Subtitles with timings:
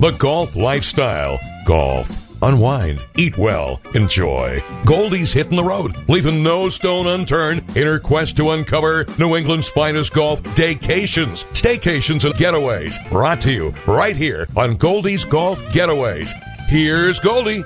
[0.00, 1.38] The golf lifestyle.
[1.66, 2.10] Golf.
[2.40, 4.64] Unwind, eat well, enjoy.
[4.86, 9.68] Goldie's hitting the road, leaving no stone unturned in her quest to uncover New England's
[9.68, 12.96] finest golf daycations, staycations, and getaways.
[13.10, 16.32] Brought to you right here on Goldie's Golf Getaways.
[16.66, 17.62] Here's Goldie.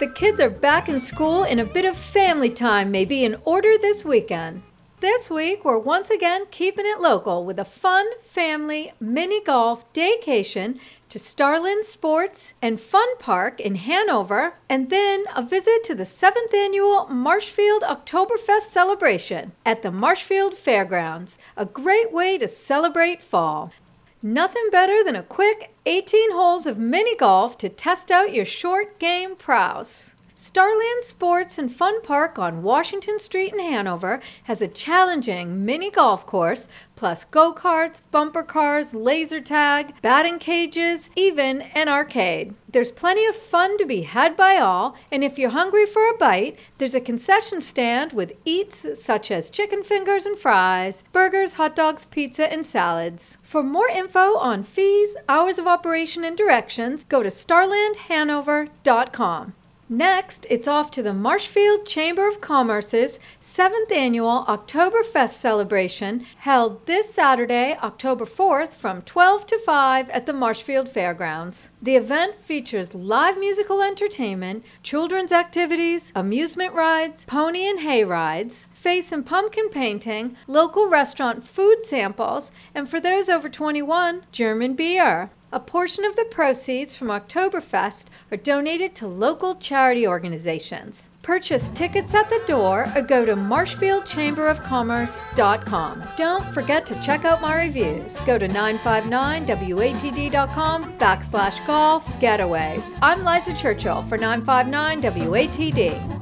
[0.00, 3.36] The kids are back in school and a bit of family time may be in
[3.44, 4.62] order this weekend.
[5.04, 10.78] This week, we're once again keeping it local with a fun family mini golf daycation
[11.10, 16.54] to Starland Sports and Fun Park in Hanover, and then a visit to the 7th
[16.54, 23.74] annual Marshfield Oktoberfest celebration at the Marshfield Fairgrounds, a great way to celebrate fall.
[24.22, 28.98] Nothing better than a quick 18 holes of mini golf to test out your short
[28.98, 30.13] game prowess.
[30.36, 36.26] Starland Sports and Fun Park on Washington Street in Hanover has a challenging mini golf
[36.26, 36.66] course,
[36.96, 42.52] plus go karts, bumper cars, laser tag, batting cages, even an arcade.
[42.68, 46.16] There's plenty of fun to be had by all, and if you're hungry for a
[46.16, 51.76] bite, there's a concession stand with eats such as chicken fingers and fries, burgers, hot
[51.76, 53.38] dogs, pizza, and salads.
[53.44, 59.54] For more info on fees, hours of operation, and directions, go to starlandhanover.com.
[59.86, 67.12] Next, it's off to the Marshfield Chamber of Commerce's 7th annual Oktoberfest celebration held this
[67.12, 71.68] Saturday, October 4th from 12 to 5 at the Marshfield Fairgrounds.
[71.82, 79.12] The event features live musical entertainment, children's activities, amusement rides, pony and hay rides, face
[79.12, 85.30] and pumpkin painting, local restaurant food samples, and for those over 21, German beer.
[85.54, 91.08] A portion of the proceeds from Oktoberfest are donated to local charity organizations.
[91.22, 96.04] Purchase tickets at the door or go to marshfieldchamberofcommerce.com.
[96.16, 98.18] Don't forget to check out my reviews.
[98.26, 102.98] Go to 959watd.com backslash golf getaways.
[103.00, 106.13] I'm Liza Churchill for 959 WATD.